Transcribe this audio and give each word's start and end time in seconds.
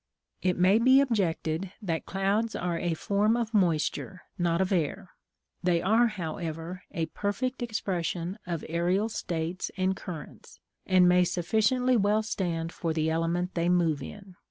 It 0.41 0.57
may 0.57 0.79
be 0.79 0.99
objected 0.99 1.73
that 1.79 2.07
clouds 2.07 2.55
are 2.55 2.79
a 2.79 2.95
form 2.95 3.37
of 3.37 3.53
moisture, 3.53 4.23
not 4.35 4.59
of 4.59 4.71
air. 4.71 5.11
They 5.61 5.79
are, 5.79 6.07
however, 6.07 6.81
a 6.91 7.05
perfect 7.05 7.61
expression 7.61 8.39
of 8.47 8.61
aërial 8.67 9.11
states 9.11 9.69
and 9.77 9.95
currents, 9.95 10.59
and 10.87 11.07
may 11.07 11.23
sufficiently 11.23 11.97
well 11.97 12.23
stand 12.23 12.71
for 12.71 12.93
the 12.93 13.11
element 13.11 13.53
they 13.53 13.69
move 13.69 14.01
in. 14.01 14.35